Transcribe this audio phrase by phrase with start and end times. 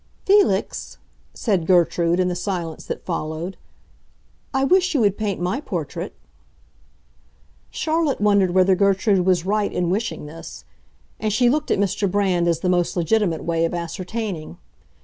[0.25, 0.97] "Felix,"
[1.35, 3.55] said Gertrude, in the silence that followed,
[4.51, 6.15] "I wish you would paint my portrait."
[7.69, 10.65] Charlotte wondered whether Gertrude was right in wishing this;
[11.19, 12.09] and she looked at Mr.
[12.09, 14.57] Brand as the most legitimate way of ascertaining.